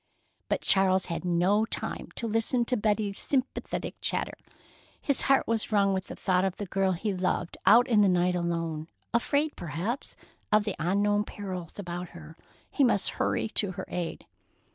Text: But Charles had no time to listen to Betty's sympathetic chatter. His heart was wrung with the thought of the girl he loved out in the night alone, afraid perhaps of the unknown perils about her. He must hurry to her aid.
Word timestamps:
But 0.49 0.61
Charles 0.61 1.05
had 1.13 1.23
no 1.23 1.63
time 1.63 2.09
to 2.15 2.25
listen 2.25 2.65
to 2.65 2.75
Betty's 2.75 3.19
sympathetic 3.19 3.97
chatter. 4.01 4.33
His 4.99 5.21
heart 5.21 5.47
was 5.47 5.71
wrung 5.71 5.93
with 5.93 6.05
the 6.05 6.15
thought 6.15 6.43
of 6.43 6.55
the 6.57 6.65
girl 6.65 6.93
he 6.93 7.13
loved 7.13 7.55
out 7.67 7.87
in 7.87 8.01
the 8.01 8.09
night 8.09 8.33
alone, 8.33 8.87
afraid 9.13 9.55
perhaps 9.55 10.15
of 10.51 10.63
the 10.63 10.75
unknown 10.79 11.23
perils 11.23 11.77
about 11.77 12.09
her. 12.17 12.35
He 12.71 12.83
must 12.83 13.09
hurry 13.21 13.47
to 13.49 13.73
her 13.73 13.85
aid. 13.89 14.25